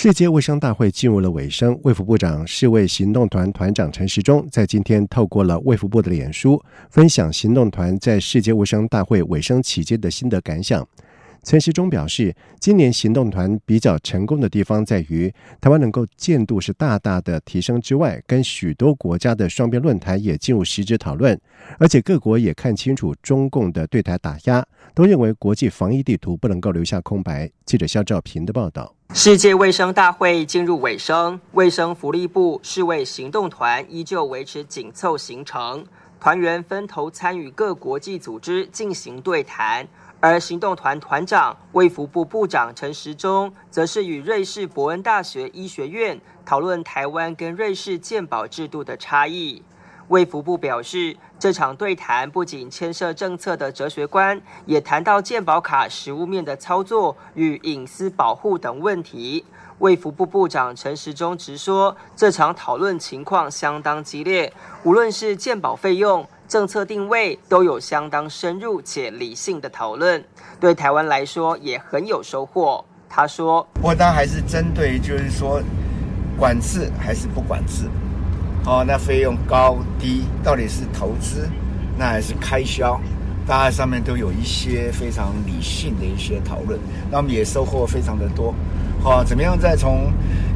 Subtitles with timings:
[0.00, 10.86] 世界卫生大会进入了尾声，卫福部长世卫行动团团长陈时中在今天透过了卫福部的脸书，分享行动团在世界卫生大会尾声期间的心得感想。
[11.42, 21.40] 陈时中表示，今年行动团比较成功的地方在于，台湾能够见度是大大的提升之外，跟许多国家的双边论坛也进入实质讨论，
[21.78, 24.62] 而且各国也看清楚中共的对台打压，
[24.94, 27.50] 都认为国际防疫地图不能够留下空白。
[27.64, 28.94] 记者肖兆平的报道。
[29.14, 35.86] 世界卫生大会进入尾声，卫生福利部世卫行动团依旧维持紧凑行程，
[36.20, 39.88] 团员分头参与各国际组织进行对谈。
[40.20, 49.62] 而行动团团长、卫福部部长陈时中，则是与瑞士伯恩大学医学院讨论台湾跟瑞士健保制度的差异。
[50.08, 59.44] 卫福部表示，这场对谈不仅牵涉政策的哲学观，也谈到健保卡实物面的操作与隐私保护等问题。
[59.78, 66.26] 卫福部部长陈时中直说，这场讨论情况相当激烈，无论是健保费用。
[66.48, 70.24] 政策定位都有相当深入且理性的讨论，
[70.58, 72.82] 对台湾来说也很有收获。
[73.06, 75.60] 他说：“我当然还是针对，就是说
[76.38, 77.84] 管制还是不管制？
[78.64, 81.46] 哦，那费用高低到底是投资，
[81.98, 82.98] 那还是开销？
[83.46, 86.80] 大家上面都有一些非常理性的一些讨论，
[87.10, 88.54] 那我们也收获非常的多。
[89.02, 90.10] 好，怎么样再从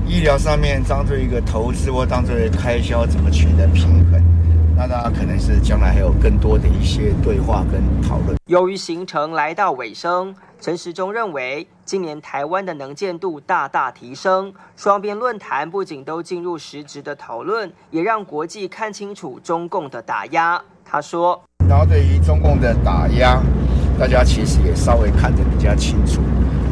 [0.06, 4.22] 医疗上面当做一个投资或当作开销，怎么取得平衡？”
[4.76, 8.36] 那大家可能是将来还有更多的一些对话跟讨论。
[8.46, 20.60] 由于行程来到尾声，陈时中认为，今年台湾的能见度大大提升，双边论坛不仅都进入实质的讨论，也让国际看清楚中共的打压。
[20.84, 23.40] 他说：“然后对于中共的打压，
[23.98, 26.20] 大家其实也稍微看得比较清楚。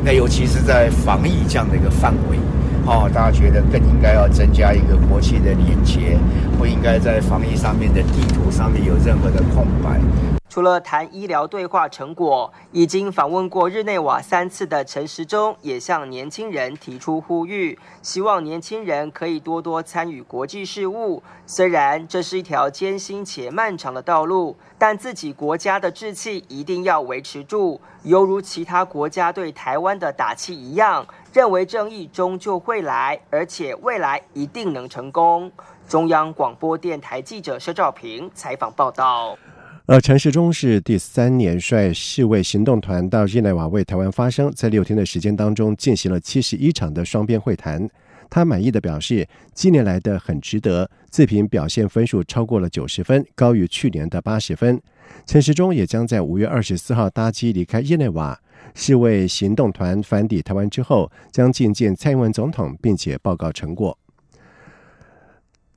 [0.04, 2.38] 那尤其是在防疫这样的一个范围。”
[2.86, 6.18] 哦，大家觉得更应该要增加一个国际的连接，
[6.58, 10.00] 不应该在防疫上面的地图上面有任何的空白。
[10.48, 21.22] 除了谈医疗对话成果，已经访问过日内瓦三次的陈时中，也向年轻人提出呼吁，希望年轻人可以多多参与国际事务。
[21.46, 31.06] 虽然这是一条艰辛且漫长的道路，但自己国家的志气一定要维持住，犹如其他国家对台湾的打气一样。
[31.32, 35.50] 认为正义终究会来，而且未来一定能成功。
[35.88, 39.38] 中央广播电台记者佘兆平采访报道。
[39.86, 47.88] 呃陈世忠是第三年率世卫行动团到日内瓦为台湾发声，在六天的时间当中进行了七十一场的双边会谈。
[48.30, 54.80] 他满意的表示，今年来的很值得，自评表现分数超过了九十分，高于去年的八十分。
[55.26, 58.40] 陈时中也将在五月二十四号搭机离开日内瓦。
[58.74, 63.98] 是为行动团返抵台湾之后，将觐见蔡英文总统，并且报告成果。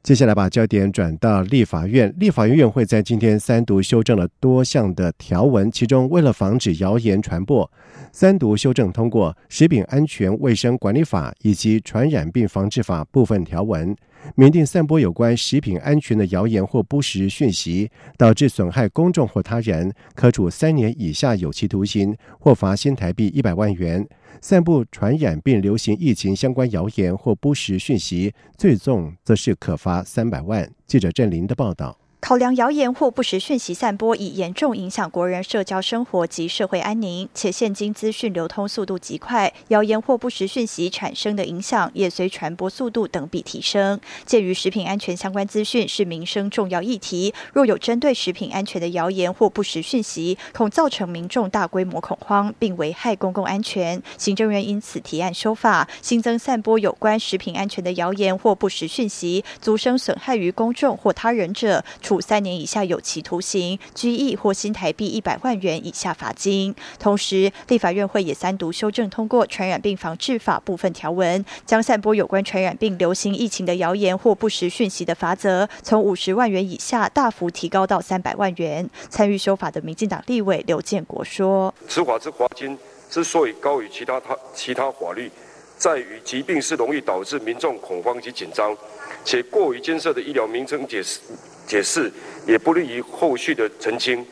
[0.03, 7.71] 接下来把焦点转到立法院，立法院院会在今天三读修正了多项的条文，其中为了防止谣言传播，
[8.11, 13.95] 三读修正通过《食品安全卫生管理法》以及《传染病防治法》部分条文。
[14.35, 24.03] 明定散播有关食品安全的谣言或不实讯息，导致损害公众或他人，可处三年以下有期徒刑，或罚新台币一百万元；
[24.41, 30.69] 散布传染病流行疫情相关谣言或不实讯息，最重则是可罚三百万。
[30.88, 32.02] 记者郑林的报道。
[32.23, 44.00] 考量谣言或不实讯息散播已严重影响国人社交生活及社会安宁，且现今资讯流通速度极快，谣言或不实讯息产生的影响也随传播速度等比提升。
[44.25, 54.01] 鉴于食品安全相关资讯是民生重要议题，若有针对食品安全的谣言或不实讯息，恐造成民众大规模恐慌，并危害公共安全。
[54.18, 66.74] 行政院因此提案修法，新增散播有关食品安全的谣言或不实讯息，足生损害于公众或他人者，处三年以下有期徒刑、拘役或新台币一百万元以下罚金。
[67.00, 78.89] 同时，立法院会也三读修正通过《传染病防治法》部分条文，将散播有关传染病流行疫情的谣言或不实讯息的罚则，从五十万元以下大幅提高到三百万元。
[79.09, 82.77] 参与修法的民进党立委刘建国说：“此法之罚金
[83.09, 85.31] 之所以高于其他他其他法律，
[85.77, 88.75] 在于疾病是容易导致民众恐慌及紧张，
[89.24, 91.19] 且过于艰涩的医疗名称解释。”
[91.68, 92.12] 解释
[92.45, 94.25] 也不利于后续的澄清，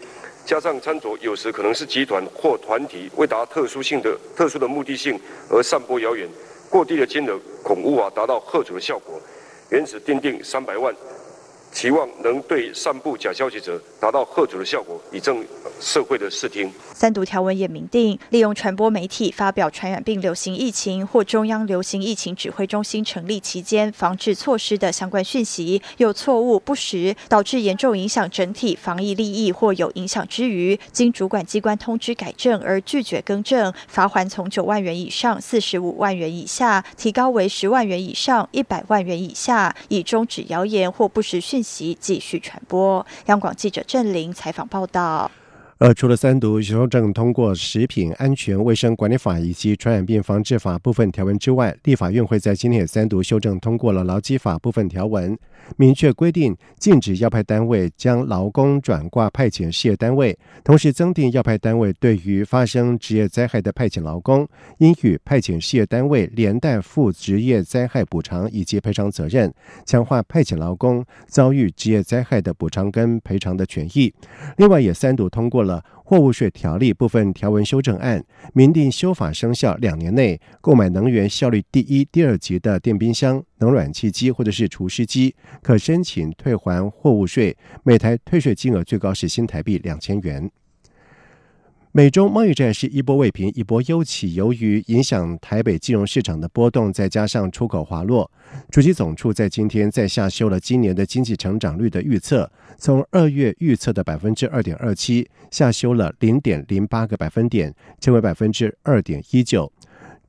[0.45, 5.19] 加上餐桌有时可能是集团或团体为达特殊性的特殊的目的性
[5.49, 6.27] 而散播谣言，
[6.69, 9.19] 过低的金额恐无法达到贺阻的效果，
[9.69, 10.93] 原始定定三百万。
[11.71, 15.43] 期望能对散布假消息者达到贺阻的效果，以正
[15.79, 16.69] 社会的视听。
[16.93, 41.60] 三读条文也明定，利用传播媒体发表传染病流行疫情或中央流行疫情指挥中心成立期间防治措施的相关讯息，有错误不实，导致严重影响整体防疫利益或有影响之余，经主管机关通知改正而拒绝更正，罚还从九万元以上四十五万元以下，提高为十万元以上一百万元以下，以终止谣言或不实讯。
[41.61, 43.05] 息继续传播。
[43.25, 45.31] 央广记者郑玲采访报道。
[45.81, 55.35] 而除了三读修正通过《食品安全卫生管理法》以及《传染病防治法》部分条文之外，立法院会在今天也三读修正通过了《劳基法》部分条文。
[55.77, 69.51] 明确规定禁止要派单位将劳工转挂派遣事业单位，同时增订要派单位对于发生职业灾害的派遣劳工，应与派遣事业单位连带负职业灾害补偿以及赔偿责任，
[69.83, 74.13] 强化派遣劳工遭遇职业灾害的补偿跟赔偿的权益。
[74.57, 75.70] 另外，也三读通过了。
[76.03, 78.23] 货物税条例部分条文修正案，
[78.53, 90.49] 明定修法生效两年内购买能源效率第一、第二级的电冰箱、冷暖气机或者是除湿机，可申请退还货物税，每台退税金额最高是新台币两千元。
[91.93, 98.31] 美中贸易战是一波未平一波又起，由于影响台北金融市场的波动，再加上出口滑落，
[98.69, 109.69] 主机总处在今天再下修了今年的经济成长率的预测，从二月预测的百分之二点二七下修了零点零八个百分点，成为百分之二点一九。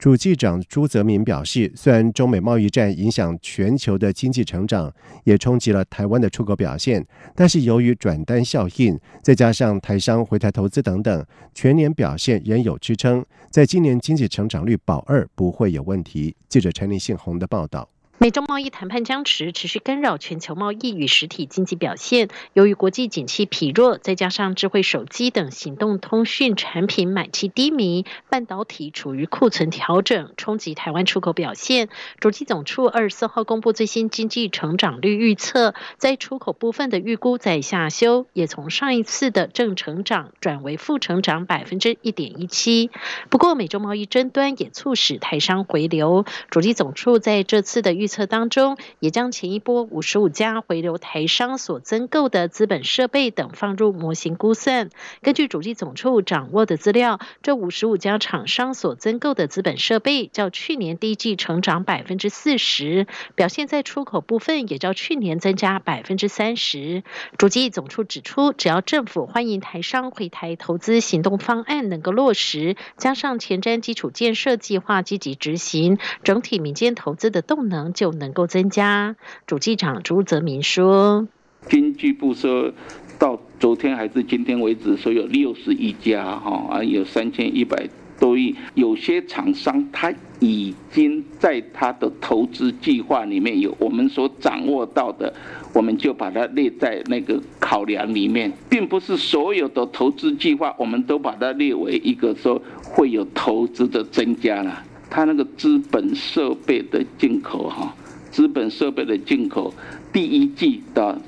[0.03, 7.07] 主计长朱泽民表示，虽然中美贸易战影响全球的经济成长，也冲击了台湾的出口表现，
[7.37, 13.25] 但是由于转单效应，再加上台商回台投资等等，全年表现仍有支撑。
[13.49, 16.35] 在今年经济成长率保二不会有问题。
[16.49, 17.92] 记者陈立信宏的报道。
[18.23, 22.29] 美中贸易谈判僵持，持续干扰全球贸易与实体经济表现。
[22.53, 31.89] 由于国际景气疲弱，再加上智慧手机等行动通讯产品买气低迷，半导体处于库存调整，冲击台湾出口表现。
[32.21, 42.93] 主机总处二十四号公布最新经济成长率预测，在出口部分的预估在下修，也从上一次的正成长转为负成长百分之一点一七。
[43.31, 46.25] 不过，美中贸易争端也促使台商回流。
[46.51, 54.91] 主机总处在这次的预测当中，也将前一波五十五家回流台商所增购的资本设备等放入模型估算。
[55.23, 67.03] 根据主机总处掌握的资料，这五十五家厂商所增购的资本设备较去年第一季成长百分之四十，表现在出口部分也较去年增加百分之三十。
[67.39, 77.95] 主机总处指出，只要政府欢迎台商回台投资行动方案能够落实，加上前瞻基础建设计划积极执行，整体民间投资的动能。
[78.03, 79.15] 就能够增加。
[79.47, 81.29] 主机长朱泽民说
[81.71, 82.73] ：“经济部说
[83.17, 87.89] 到昨天还是今天为止，说有六十一家，哈啊，有三千一百
[88.19, 88.57] 多亿。
[88.75, 95.33] 有些厂商他已经在他的投资计划里面有我们所掌握到的，
[95.73, 104.83] 我们就把它列在那个考量里面，并不是所有的投资计划我们都把它列为一个说会有投资的增加了。”
[105.15, 107.95] 他那个资本设备的进口，哈，
[108.33, 109.73] 资本设备的进口，
[110.13, 111.21] 第一季的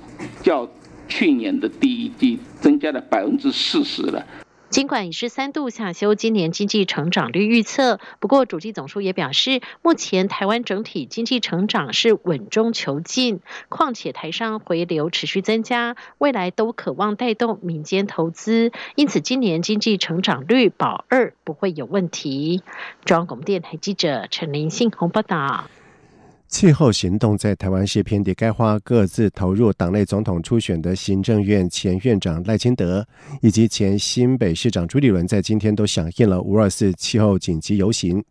[0.43, 0.69] 较
[1.07, 4.27] 去年的第一季增加了百分之四十了。
[4.71, 22.63] 尽管已是三度下修今年经济成长率预测，不过主计总数也表示，目前台湾整体经济成长是稳中求进，况且台商回流持续增加，未来都渴望带动民间投资，因此今年经济成长率保二不会有问题。
[23.05, 25.71] 中央广播电台记者陈林信宏报道。
[26.55, 33.05] 气候行动在台湾是偏地，该花各自投入党内总统初选的行政院前院长赖清德
[33.43, 38.25] 以及前新北市长朱立伦，在今天都响应了五二四气候紧急游行。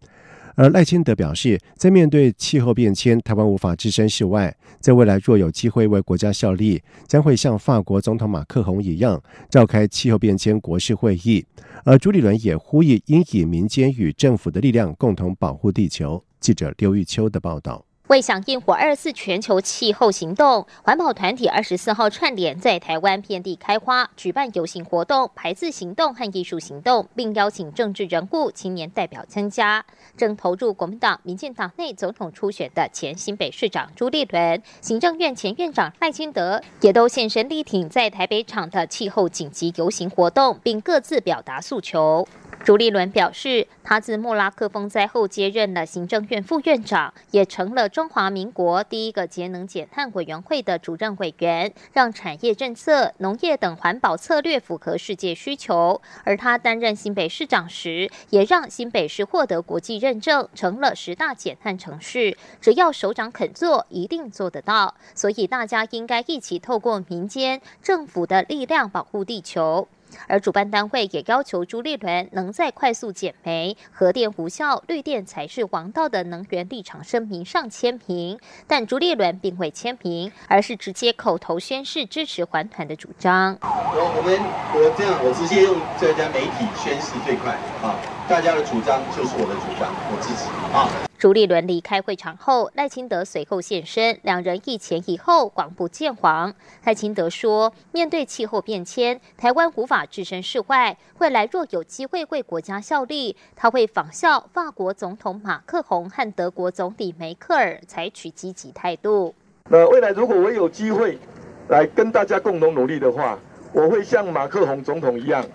[0.56, 11.46] 而赖清德表示，在面对气候变迁，台湾无法置身事外，在未来若有机会为国家效力，将会像法国总统马克宏一样，召开气候变迁国事会议。
[11.84, 16.24] 而朱立伦也呼吁，应以民间与政府的力量，共同保护地球。
[16.40, 17.84] 记者刘玉秋的报道。
[18.10, 29.86] 为响应“火二四”全球气候行动，环保团体二十四号串联在台湾遍地开花，举办游行活动、排字行动和艺术行动，并邀请政治人物、青年代表参加。
[30.18, 42.28] 正投入国民党、民进党内总统初选的前新北市长朱立伦、行政院前院长赖清德，也都现身力挺在台北场的气候紧急游行活动，并各自表达诉求。
[42.64, 56.02] 朱立伦表示，他自莫拉克风灾后接任了行政院副院长，也成了中华民国第一个节能减碳委员会的主任委员，让产业政策、农业等环保策略符合世界需求。
[56.24, 62.36] 而他担任新北市长时，也让新北市获得国际认证，成了十大减碳城市。
[62.60, 64.96] 只要首长肯做，一定做得到。
[65.14, 69.88] 所以大家应该一起透过民间、政府的力量保护地球。
[70.28, 83.58] 而主办单位也要求朱立伦能在快速减煤、核电无效、绿电才是王道的能源立场声明上签名，但朱立伦并未签名，而是直接口头宣誓支持还团的主张。
[83.62, 84.40] 我我们
[84.74, 87.96] 我这样，我直接用这家媒体宣誓最快啊！
[88.26, 90.88] 大家的主张就是我的主张，我支持啊！
[91.20, 96.54] 朱立伦离开会场后，赖清德随后现身，两人一前一后，广布见黄。
[96.86, 109.36] 赖清德说：“面对气候变迁，台湾无法置身事外，未来若有机会为国家效力，他会仿效法国总统马克宏和德国总理梅克尔，采取积极态度。
[109.70, 111.20] 那未来如果我有机会
[111.68, 113.38] 来跟大家共同努力的话，
[113.74, 115.46] 我会像马克宏总统一样，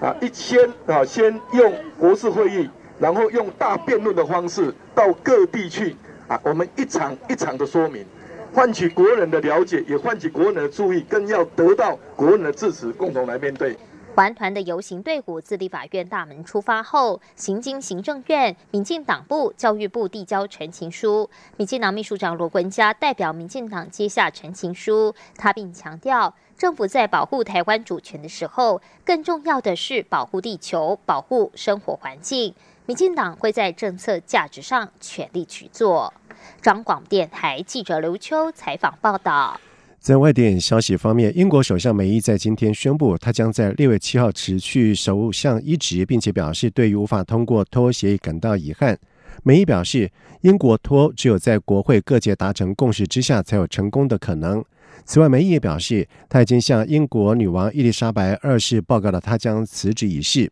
[0.00, 5.96] 啊，一先啊，先用国事会议。”然后用大辩论的方式到各地去
[6.28, 8.06] 啊，我们一场一场的说明，
[8.52, 13.76] 换取国人的了解，也换取国人的注意，更要得到国人的支持，共同来面对。
[14.14, 21.28] 环团的游行队伍自立法院大门出发后，行经行政院、民进党部、教育部递交陈情书。
[21.56, 32.54] 民进党秘书长罗文嘉代表民进党接下陈情书，他并强调，政府在保护台湾主权的时候，更重要的是保护地球、保护生活环境。
[32.86, 36.12] 民进党会在政策价值上全力去做。
[36.60, 39.58] 中广电台记者刘秋采访报道。
[39.98, 48.98] 在外电消息方面，英国首相梅伊在今天宣布，他将在六月七号辞去首相一职，并且表示对于无法通过脱欧协议感到遗憾。
[49.42, 50.10] 梅伊表示，
[50.42, 54.62] 英国脱欧只有在国会各界达成共识之下才有成功的可能。
[55.04, 60.50] 此外，梅伊也表示，他已经向英国女王伊丽莎白二世报告了他将辞职一事。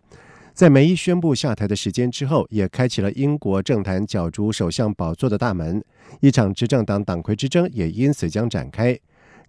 [0.52, 5.82] 在梅伊宣布下台的时间之后，也开启了英国政坛角逐首相宝座的大门，
[6.20, 8.98] 一场执政党党魁之争也因此将展开。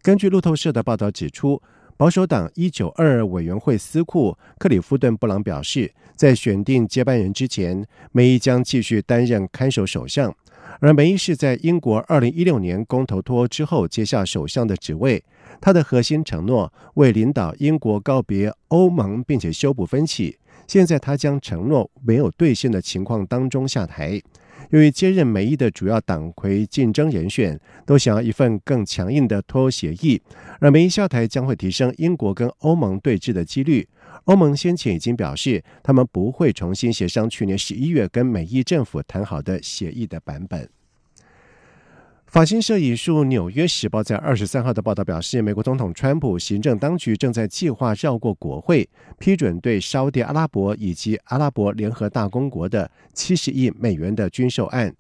[0.01, 1.61] 根据路透社的报道指出，
[1.97, 10.33] 保守党一九二二委员会司库克里夫顿·布朗表示，在选定接班人之前，梅伊将继续担任看守首相。
[10.79, 15.23] 而梅伊是在英国二零一六年公投脱欧之后接下首相的职位，
[15.61, 20.37] 他的核心承诺为领导英国告别欧盟并且修补分歧。
[20.67, 24.21] 现在他将承诺没有兑现的情况当中下台。
[24.69, 30.19] 由于接任梅伊的主要党魁竞争人选都想要一份更强硬的脱欧协议，
[30.59, 33.87] 而梅伊下台将会提升英国跟欧盟对峙的几率。
[34.25, 40.69] 欧盟先前已经表示，他们不会重新协商去年十一月跟美伊政府谈好的协议的版本。
[42.25, 48.89] 法新社引述《纽约时报》在二十三号的报道表示，美国总统川普行政当局正在计划绕过国会，
[49.19, 54.95] 批准对沙地阿拉伯以及阿拉伯联合大公国的七十亿美元的军售案。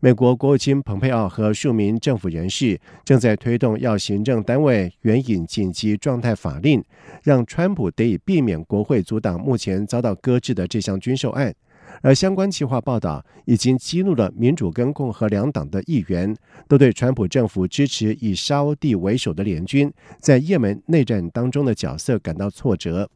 [0.00, 6.82] 美国国务卿蓬佩奥和数名政府人士正在推动要行政单位援引紧急状态法令，
[7.22, 11.54] 让川普得以避免国会阻挡目前遭到搁置的这项军售案。
[12.00, 16.34] 而相关计划报道已经激怒了民主跟共和两党的议员，
[16.66, 23.08] 都对川普政府支持以沙地为首的联军在也门内战当中的角色感到挫折。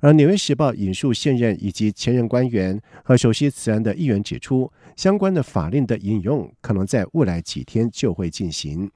[0.00, 8.90] 而《纽约时报》引述现任以及前任官员和熟悉此案的议员指出，相关的法令的引用可能在未来几天就会进行。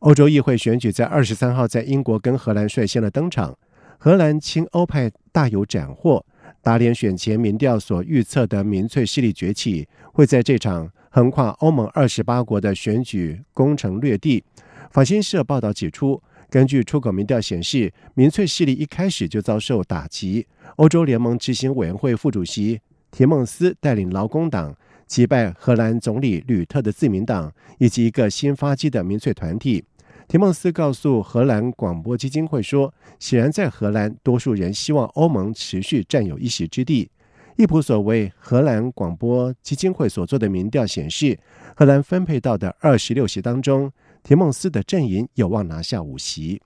[0.00, 3.56] 欧洲议会选举在二十三号在英国跟荷兰率先的登场，
[3.98, 6.24] 荷兰亲欧派大有斩获。
[6.62, 14.44] 打脸选前民调所预测的民粹势力崛起，会在这场横跨欧盟二十八国的选举攻城略地。
[14.90, 20.46] 法新社报道指出，根据出口民调显示，民粹势力一开始就遭受打击。
[20.76, 22.80] 欧洲联盟执行委员会副主席
[23.10, 24.76] 提孟斯带领劳工党
[25.10, 29.84] 击败荷兰总理吕特的自民党，以及一个新发迹的民粹团体。
[30.28, 37.10] 提梦斯告诉荷兰广播基金会说：“显然，在荷兰，多数人希望欧盟持续占有一席之地。
[37.56, 41.36] 易普所为荷兰广播基金会所做的民调显示，
[41.74, 43.90] 荷兰分配到的二十六席当中，
[44.22, 46.62] 提梦斯的阵营有望拿下五席。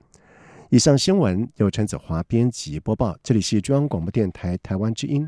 [0.69, 5.27] 以上新闻由陈子华编辑播报，这里是中央广播电台台湾之音。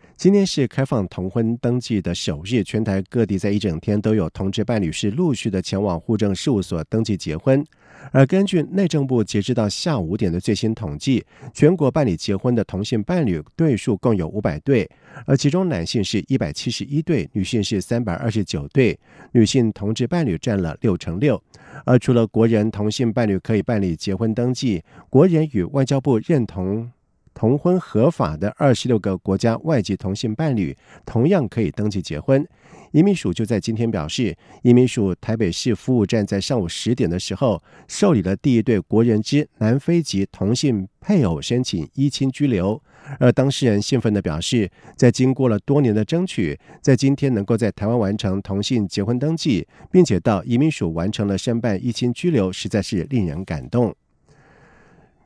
[0.21, 7.65] 今天是开放同婚登记的首日，全台各地在一整天都有同志伴侣是陆续的前往户政事务所登记结婚。
[8.11, 11.25] 而根据内政部截至到下午五点的最新统计，
[11.55, 14.87] 全国办理结婚的同性伴侣对数共有五百对，
[15.25, 18.95] 而其中男性是一百七十一对，女性是三百二十九对，
[19.31, 21.41] 女性同志伴侣占了六成六。
[21.83, 26.87] 而除了国人同性伴侣可以办理结婚登记，国人与外交部认同
[27.33, 32.47] 同婚合法的二十六个国家外籍同性伴侣，同样可以登记结婚。
[32.91, 42.81] 移民署就在今天表示，移民署台北市服务站在上午十点的时候受理了第一对国人之南非籍同性配偶申请依亲居留，
[43.17, 53.95] 而当事人兴奋地表示，在经过了多年的争取，在今天能够在台湾完成同性结婚登记，并且到移民署完成了申办依亲居留，实在是令人感动。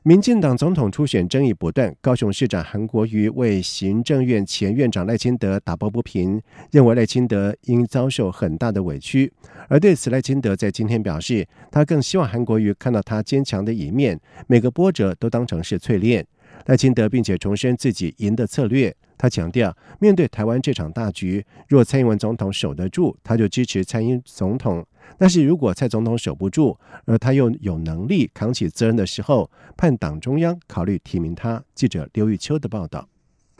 [0.07, 9.33] 民进党总统初选争议不断，高雄市长韩国瑜为行政院前院长赖清德打抱不平，认为赖清德应遭受很大的委屈。
[9.67, 16.23] 而对此，赖清德在今天表示，他更希望韩国瑜看到他坚强的一面，每个波折都当成是淬炼。
[16.67, 24.85] 赖清德并且重申自己赢的策略，他强调，面对台湾这场大局，若蔡英文总统守得住，他就支持蔡英总统。
[25.17, 31.63] 但是如果蔡总统守不住，而他又有能力扛起责任的时候，盼党中央考虑提名他。
[31.73, 33.07] 记者刘玉秋的报道。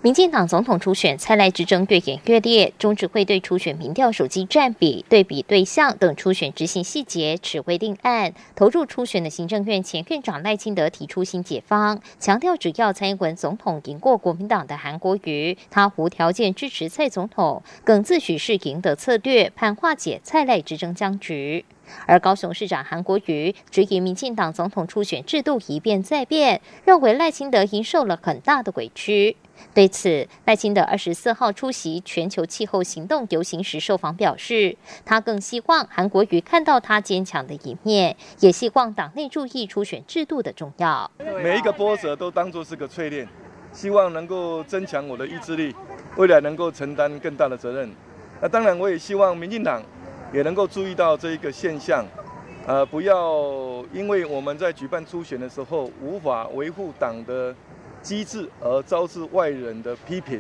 [0.05, 8.31] 民进党总统初选蔡赖之争越演越烈，中指会对初选民调手机占比、对比对象等初选执行细节持未定案。
[8.55, 21.65] 投入初选的行政院前院长赖清德提出新解方，强调只要蔡英文总统赢过国民党的韩国瑜，他无条件支持蔡总统，更自诩是赢得策略，盼化解蔡赖之争僵局。
[22.05, 29.35] 而高雄市长韩国瑜质疑民进党总统初选制度一变再变，认为赖清德已受了很大的委屈。
[29.74, 41.09] 对此，赖清德二十四号出席全球气候行动游行时受访表示，他更希望韩国瑜看到他坚强的一面，也希望党内注意初选制度的重要。
[41.44, 43.27] 每一个波折都当作是个淬炼，
[43.74, 45.75] 希望能够增强我的意志力，
[46.15, 47.91] 未来能够承担更大的责任。
[48.41, 49.83] 那当然，我也希望民进党
[50.33, 52.05] 也能够注意到这一个现象，
[52.65, 57.53] 呃，不要因为我们在举办初选的时候无法维护党的。
[58.05, 60.39] 机制而招致外人的批评，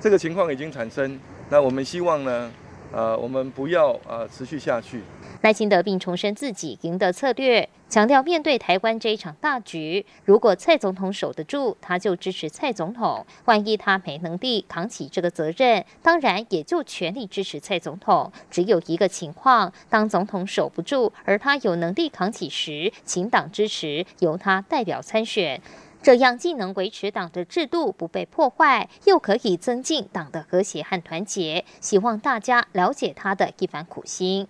[0.00, 1.20] 这个情况已经产生。
[1.50, 2.50] 那我们希望呢，
[2.90, 5.02] 呃，我们不要呃持续下去。
[5.42, 18.32] 赖清德并重申自己赢得策略，强调面对台湾这一场大局，如果蔡总统守得住，他就支持蔡总统；万一他没能力扛起这个责任，当然也就全力支持蔡总统。
[18.50, 25.60] 只有一个情况，当总统守不住，而他有能力扛起时，请党支持，由他代表参选。
[26.02, 31.64] 这样既能维持党的制度不被破坏，又可以增进党的和谐和团结。
[31.80, 34.48] 希望大家了解他的一番苦心。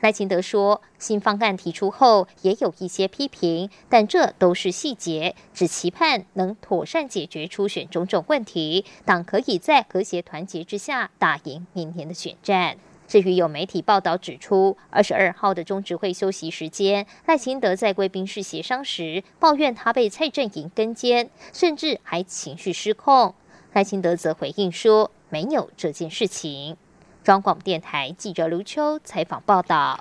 [0.00, 12.76] 赖清德说，新方案提出后也有一些批评，但这都是细节，只期盼能妥善解决初选种种问题，党可以在和谐团结之下打赢明年的选战。
[13.06, 23.34] 至于有媒体报道指出，二十二号的中执会休息时间，赖清德在贵宾室协商时抱怨他被蔡正营跟监，甚至还情绪失控。
[23.72, 26.76] 赖清德则回应说没有这件事情。
[27.22, 30.00] 中广电台记者卢秋采访报道。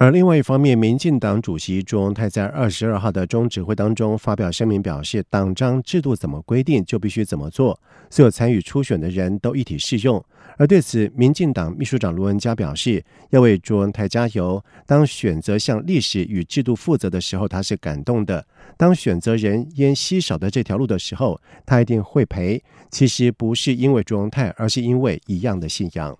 [0.00, 10.24] 而另外一方面，民进党主席朱荣泰在二十二号的中指会当中发表声明，表示党章制度怎么规定就必须怎么做，所有参与初选的人都一体适用。
[10.56, 14.64] 而对此，民进党秘书长卢文嘉表示，要为朱文泰加油。
[14.86, 18.40] 当选择向历史与制度负责的时候，他是感动的；
[18.76, 22.62] 当选择人烟稀少的这条路的时候，他一定会赔。
[22.88, 26.16] 其实不是因为朱文泰，而是因为一样的信仰。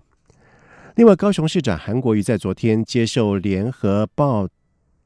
[0.95, 4.47] 另外，高雄市长韩国瑜在昨天接受联合报。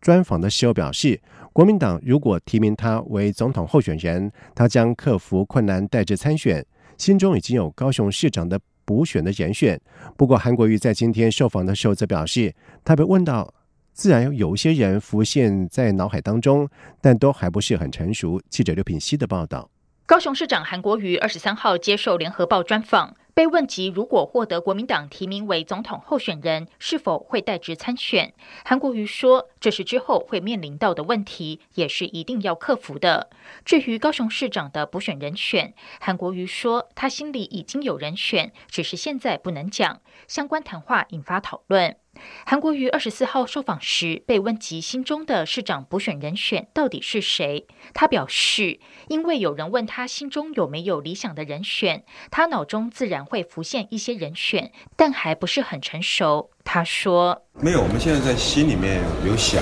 [0.02, 1.22] 专访的时候表示，
[1.54, 6.65] 国民党如果提名他为总统候选人，他将克服困难代职参选，
[6.98, 9.80] 心中已经有高雄市长的补选的人选。
[10.17, 13.54] 不过，韩国瑜在今天受访的时候则表示，他被问到，
[13.93, 16.67] 自然有一些人浮现在脑海当中，
[17.00, 18.41] 但都还不是很成熟。
[18.50, 19.69] 记者刘品希的报道。
[20.06, 23.16] 高雄市长韩国瑜二十三号接受联合报专访。
[23.34, 28.32] 被问及如果获得国民党提名为总统候选人，是否会代职参选，
[28.63, 33.32] 韩国瑜说：“这是之后会面临到的问题，也是一定要克服的。”
[33.66, 41.96] 至于高雄市长的补选人选，韩国瑜说：“他心里已经有人选，只是现在不能讲。”相关谈话引发讨论。
[42.45, 56.52] 韩国瑜二十四号受访时被问及心中的市长补选人选到底是谁，他表示，因为有人问他心中有没有理想的人选，他脑中自然会浮现一些人选，但还不是很成熟。
[56.63, 59.62] 他说：“没有，我们现在在心里面有想，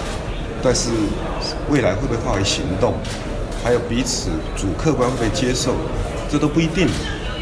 [0.63, 0.91] 但是
[1.69, 2.93] 未来会不会化为行动，
[3.63, 5.75] 还有彼此主客观会被接受，
[6.29, 6.87] 这都不一定。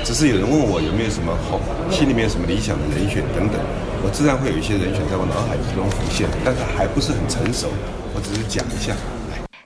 [0.04, 1.60] 只是有人问我有没有什么好，
[1.92, 3.60] 心里面什么理想的人选等等。”
[4.02, 7.68] 我自然会有一些人选在我脑海之中浮现，但是还不是很成熟，
[8.16, 8.96] 我只是讲一下。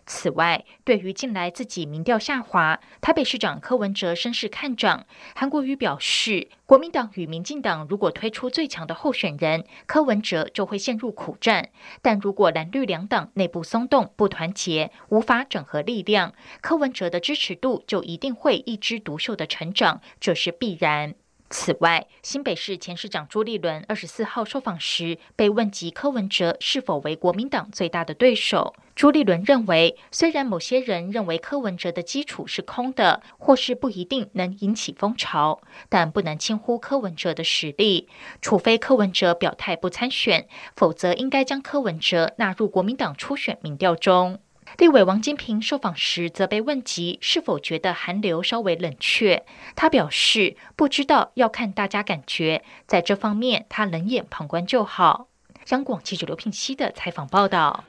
[0.06, 5.06] 此外，对于近来自己民调下滑，台北市长柯文哲声势看涨。
[5.36, 11.70] 韩国瑜表示，国民党与民进党如果推出最强的候选人，柯文哲就会陷入苦战；
[12.02, 21.16] 但如果蓝绿两党内部松动、不团结，无法整合力量，柯文哲的支持度就一定会一枝独秀的成长，这是必然。
[21.56, 38.10] 此外，新北市前市长朱立伦二十四号受访时被问及柯文哲是否为国民党最大的对手，朱立伦认为，虽然某些人认为柯文哲的基础是空的，或是不一定能引起风潮，但不能轻忽柯文哲的实力。
[38.42, 44.40] 除非柯文哲表态不参选，否则应该将柯文哲纳入国民党初选民调中。
[44.78, 55.28] 立委王金平受访时，则被问及是否觉得寒流稍微冷却，他表示不知道，要看大家感觉，在这方面他冷眼旁观就好。
[55.66, 57.84] 香港记者刘聘熙的采访报道。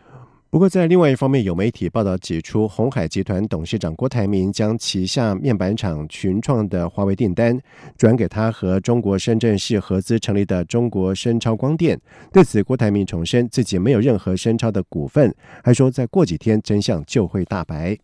[0.54, 7.58] 不过，在另外一方面，有媒体报道指出，红海集团董事长郭台铭将旗下面板厂群创的华为订单
[7.98, 12.00] 转给他和中国深圳市合资成立的中国深超光电。
[12.32, 17.98] 对此，郭台铭重申自己没有任何深超的股份，还说再过几天真相就会大白。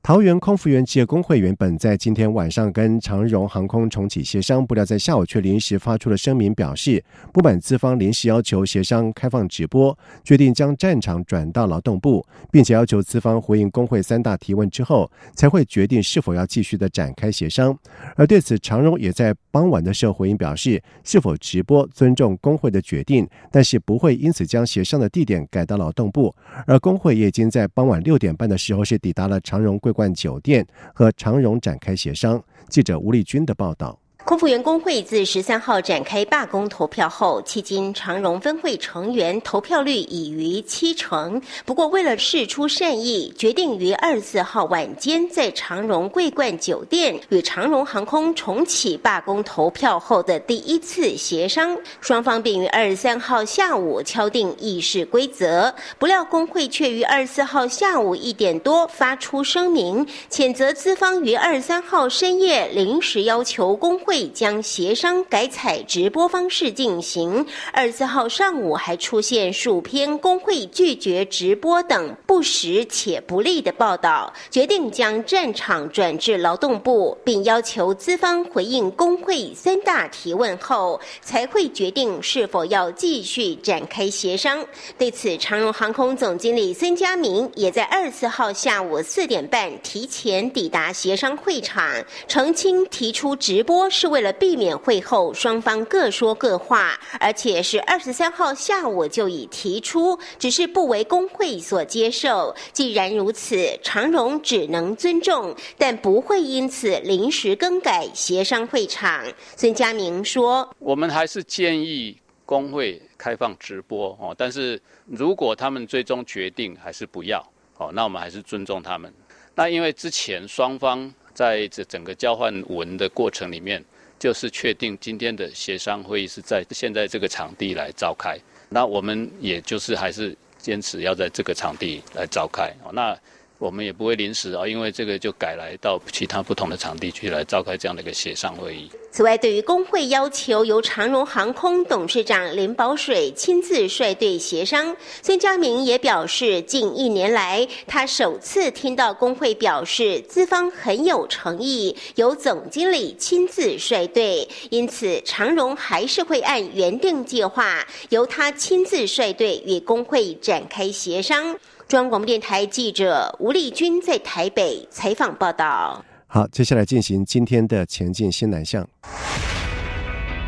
[0.00, 17.76] 桃园空服员职业工会原本在今天晚上跟长荣航空重启协商，不料在下午却临时发出了声明，表示不满资方临时要求协商开放直播，决定将战场转到劳动部，并且要求资方回应工会三大提问之后，才会决定是否要继续的展开协商。
[18.16, 26.34] 而对此，长荣也在傍晚的时候回应表示，是否直播尊重工会的决定，但是不会因此将协商的地点改到劳动部。
[26.66, 29.98] 而工会也已经在傍晚六点半的时候是抵达了长荣贵。
[29.98, 32.40] 冠酒店和长荣展开协商。
[32.68, 33.98] 记者吴丽君的报道。
[34.28, 41.40] 空服员工会自十三号展开罢工投票后，迄今长荣分会成员投票率已逾七成。
[41.64, 55.74] 不过，为了释出善意，决定于二十四号晚间在长荣桂冠酒店与长荣航空重启罢工投票后的第一次协商，双方并于二十三号下午敲定议事规则。
[55.98, 64.17] 不料，工会却于二十四号下午一点多发出声明，谴责资方于二十三号深夜临时要求工会。
[64.26, 67.46] 将协商改采直播方式进行。
[67.72, 84.66] 二十四号上午还出现数篇工会拒绝直播等不实且不利的报道，决定将战场转至劳动部，并要求资方回应工会三大提问后，才会决定是否要继续展开协商。
[84.98, 91.88] 对此，长荣航空总经理孙家明也在二十四号下午四点半提前抵达协商会场，
[92.26, 94.07] 澄清提出直播是。
[94.08, 102.54] 为了避免会后双方各说各话，而且是二十三号下午就已提出，只是不为工会所接受。
[102.72, 109.24] 既然如此，长荣只能尊重，但不会因此临时更改协商会场。
[109.56, 117.40] 孙家明说：“我们还是建议工会开放直播哦，但是如果他们最终决定还是不要
[117.76, 119.12] 哦，那我们还是尊重他们。
[119.54, 123.84] 那因为之前双方在这整个交换文的过程里面。”
[124.18, 132.72] 就是确定今天的协商会议是在现在这个场地来召开，那我们也就是还是坚持要在这个场地来召开。
[132.92, 133.16] 那
[133.58, 138.88] 我们也不会临时啊，因为这个就改来到其他不同的场地去来召开这样的一个协商会议。
[139.10, 161.58] 此外，对于工会要求由长荣航空董事长林宝水亲自率队协商，孙家明也表示，近一年来他首次听到工会表示资方很有诚意，由总经理亲自率队，因此长荣还是会按原定计划由他亲自率队与工会展开协商。
[161.88, 166.04] 中央广播电台记者吴丽君在台北采访报道。
[166.26, 168.86] 好，接下来进行今天的前进新南向。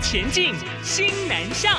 [0.02, 1.78] 前进新南向。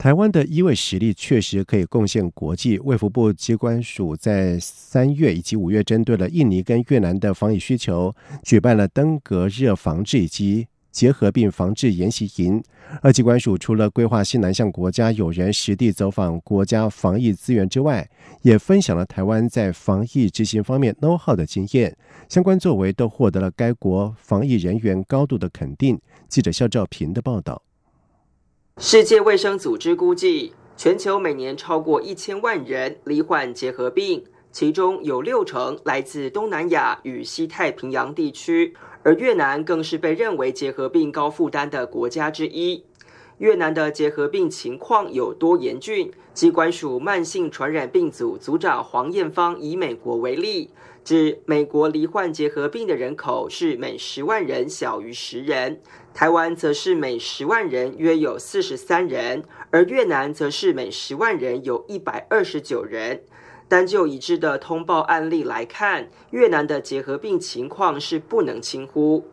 [0.00, 2.78] 台湾的医卫实力确实可以贡献国际。
[2.78, 12.64] 卫福部机关署在三月以及五月，针对了印尼跟越南的防疫需求，举办了登革热防治以及结核病防治研习营。
[13.02, 18.08] 二机关署除了规划西南向国家友人实地走访国家防疫资源之外，
[18.40, 21.94] 也分享了台湾在防疫执行方面 know how 的经验，
[22.26, 26.00] 相关作为都获得了该国防疫人员高度的肯定。
[26.26, 27.60] 记者肖兆平的报道。
[28.82, 42.82] 世界卫生组织估计，全球每年超过一千万人罹患结核病，其中有六成来自东南亚与西太平洋地区，而越南更是被认为结核病高负担的国家之一。
[43.36, 46.10] 越南的结核病情况有多严峻？
[46.32, 50.70] 机关署慢性传染病组组长黄艳芳以美国为例，
[51.04, 55.80] 指美国罹患结核病的人口是每十万人小于十人。
[56.12, 63.22] 台湾则是每十万人约有四十三人，而越南则是每十万人有一百二十九人。
[63.68, 69.24] 单就已知的通报案例来看，越南的结核病情况是不能轻忽。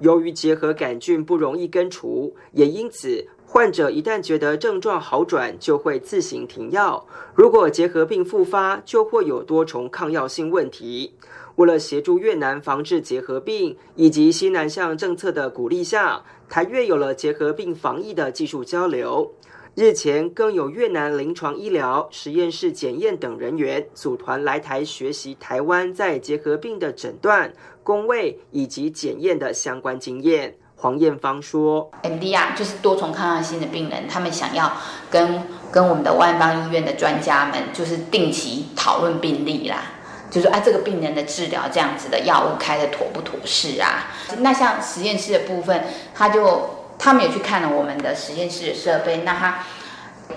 [0.00, 7.06] 由于结核杆菌不容易根除，也因此患者一旦觉得症状好转，就会自行停药。
[7.34, 11.14] 如果结核病复发，就会有多重抗药性问题。
[11.56, 19.32] 为了协助越南防治结核病，以及西南向政策的鼓励下，台越有了结核病防疫的技术交流。
[19.76, 30.54] 日前，更有越南临床医疗、实验室检验等人员组团来台学习台湾在结核病的诊断、工位以及检验的相关经验。
[30.76, 34.70] 黄艳芳说：“MDR 就是多重抗药性的病人，他们想要
[35.10, 39.82] 跟跟我们的万方医院的专家们，就是定期讨论病例啦。”
[40.30, 44.06] 就说啊，这个病人的治疗这样子的药物开的妥不妥适啊？
[44.38, 45.84] 那像实验室的部分，
[46.14, 49.18] 他就他们也去看了我们的实验室的设备。
[49.18, 49.58] 那他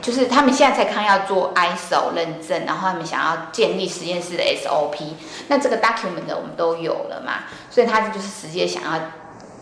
[0.02, 5.14] 就是他们现在才刚要做 ISO 认证，然后他们想要建立实验室的 SOP。
[5.48, 7.46] 那这个 document 我们都有了嘛？
[7.70, 9.00] 所以他就是直接想要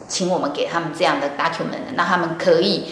[0.07, 2.91] 请我们给他们这样的 document，那他们可以。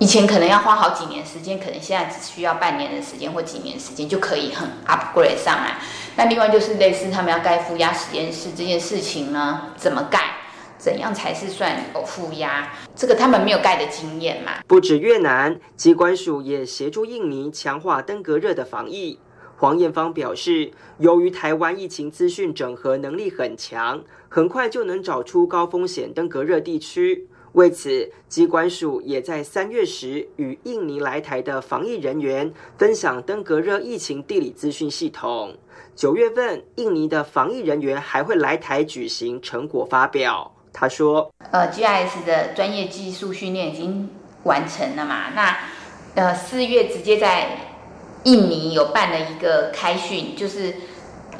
[0.00, 5.74] 以前可能要花好几年时间，可能现在只需要半年的时间或几年时间就可以很 upgrade 上来。
[6.14, 10.20] 那另外就是类似他们要盖负压实验室这件事情呢，怎么盖？
[10.78, 12.72] 怎样才是算有负压？
[12.94, 14.52] 这个他们没有盖的经验嘛。
[14.66, 19.18] 不止越南，机关署也协助印尼强化登革热的防疫。
[19.56, 27.26] 黄艳芳表示，由于台湾疫情资讯整合能力很强，很快就能找出高风险登革热地区。
[27.54, 35.56] 为此，机关署也在三月时与印尼来台的防疫人员分享登革热疫情地理资讯系统。
[35.96, 40.54] 九月份，印尼的防疫人员还会来台举行成果发表。
[40.72, 44.08] 他说：“呃，GIS 的专业技术训练已经
[44.44, 45.30] 完成了嘛？
[45.34, 45.56] 那
[46.14, 47.48] 呃，四月直接在
[48.24, 50.74] 印尼有办了一个开训，就是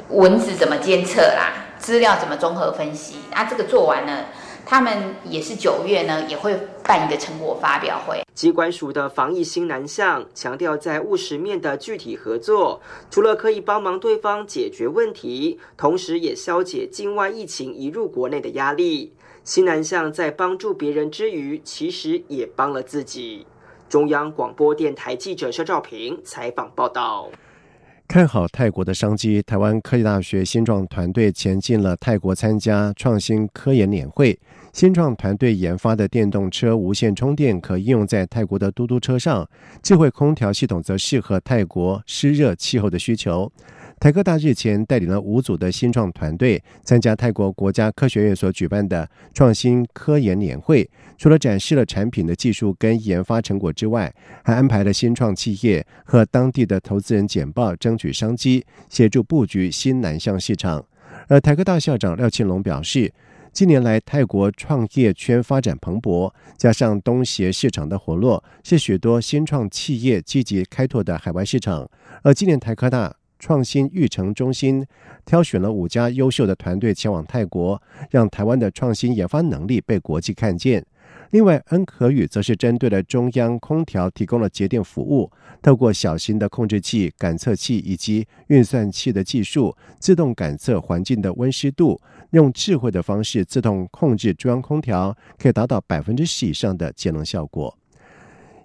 [0.09, 3.15] 蚊子怎么监测啦，资料怎么综合分析。
[3.31, 4.25] 啊，这个做完了。”
[4.65, 8.21] 他们也是九月呢，也会办一个成果发表会。
[8.35, 19.11] 机关署的防疫新南向强调，在务实面的具体合作，除了可以帮忙对方解决问题，同时也消解境外疫情移入国内的压力。
[19.49, 23.47] 新南向在帮助别人之余，其实也帮了自己。
[23.89, 27.27] 中央广播电台记者肖照平采访报道。
[28.07, 34.39] 看好泰国的商机，台湾科技大学新创团队前进了泰国参加创新科研年会。
[34.71, 39.49] 新创团队研发的电动车无线充电可应用在泰国的嘟嘟车上，
[39.81, 43.51] 智慧空调系统则适合泰国湿热气候的需求。
[43.99, 60.85] 台科大日前带领了五组的新创团队参加泰国国家科学院所举办的创新科研年会，除了展示了产品的技术跟研发成果之外，还安排了新创企业和当地的投资人简报，争取商机，协助布局新南向市场。
[61.27, 63.11] 而台科大校长廖庆龙表示。
[63.51, 71.89] 近年来，泰国创业圈发展蓬勃，加上东协市场的活络，是许多新创企业积极开拓的海外市场。
[72.21, 74.85] 而今年台科大创新育成中心
[75.25, 80.85] 挑选了五家优秀的团队前往泰国，让台湾的创新研发能力被国际看见。
[81.31, 91.99] 另外，恩可宇则是针对了中央空调提供了节电服务，透过小型的控制器、感测器以及运算器的技术，自动感测环境的温湿度，
[92.31, 97.77] 用智慧的方式自动控制中央空调，可以达到百分之十以上的节能效果。